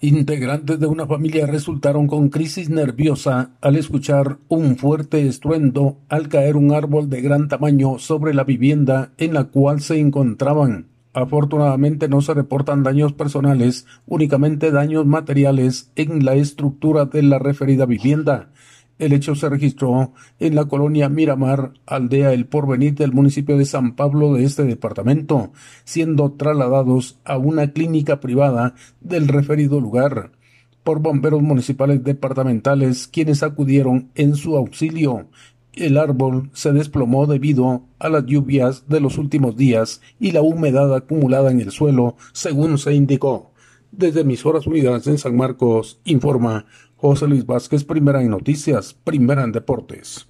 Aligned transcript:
Integrantes 0.00 0.78
de 0.78 0.86
una 0.86 1.08
familia 1.08 1.44
resultaron 1.46 2.06
con 2.06 2.28
crisis 2.28 2.70
nerviosa 2.70 3.50
al 3.60 3.74
escuchar 3.74 4.38
un 4.46 4.76
fuerte 4.76 5.26
estruendo 5.26 5.98
al 6.08 6.28
caer 6.28 6.56
un 6.56 6.72
árbol 6.72 7.10
de 7.10 7.20
gran 7.20 7.48
tamaño 7.48 7.98
sobre 7.98 8.32
la 8.32 8.44
vivienda 8.44 9.10
en 9.18 9.34
la 9.34 9.46
cual 9.46 9.80
se 9.80 9.98
encontraban. 9.98 10.86
Afortunadamente 11.14 12.08
no 12.08 12.20
se 12.20 12.32
reportan 12.32 12.84
daños 12.84 13.12
personales, 13.12 13.86
únicamente 14.06 14.70
daños 14.70 15.04
materiales 15.04 15.90
en 15.96 16.24
la 16.24 16.34
estructura 16.36 17.06
de 17.06 17.24
la 17.24 17.40
referida 17.40 17.84
vivienda. 17.84 18.50
El 18.98 19.12
hecho 19.12 19.36
se 19.36 19.48
registró 19.48 20.12
en 20.40 20.56
la 20.56 20.64
colonia 20.64 21.08
Miramar, 21.08 21.72
aldea 21.86 22.32
El 22.32 22.46
Porvenir 22.46 22.94
del 22.94 23.12
municipio 23.12 23.56
de 23.56 23.64
San 23.64 23.94
Pablo 23.94 24.34
de 24.34 24.44
este 24.44 24.64
departamento, 24.64 25.52
siendo 25.84 26.32
trasladados 26.32 27.18
a 27.24 27.38
una 27.38 27.72
clínica 27.72 28.18
privada 28.18 28.74
del 29.00 29.28
referido 29.28 29.80
lugar 29.80 30.32
por 30.82 31.00
bomberos 31.00 31.42
municipales 31.42 32.02
departamentales 32.02 33.06
quienes 33.06 33.42
acudieron 33.42 34.08
en 34.14 34.34
su 34.34 34.56
auxilio. 34.56 35.28
El 35.74 35.96
árbol 35.96 36.50
se 36.54 36.72
desplomó 36.72 37.26
debido 37.26 37.82
a 38.00 38.08
las 38.08 38.26
lluvias 38.26 38.88
de 38.88 38.98
los 38.98 39.16
últimos 39.16 39.56
días 39.56 40.00
y 40.18 40.32
la 40.32 40.42
humedad 40.42 40.92
acumulada 40.92 41.52
en 41.52 41.60
el 41.60 41.70
suelo, 41.70 42.16
según 42.32 42.78
se 42.78 42.94
indicó. 42.94 43.52
Desde 43.92 44.20
Emisoras 44.20 44.66
Unidas 44.66 45.06
en 45.06 45.18
San 45.18 45.36
Marcos, 45.36 46.00
informa 46.04 46.66
José 47.00 47.28
Luis 47.28 47.46
Vázquez, 47.46 47.84
primera 47.84 48.22
en 48.22 48.30
noticias, 48.30 48.92
primera 48.92 49.44
en 49.44 49.52
deportes. 49.52 50.27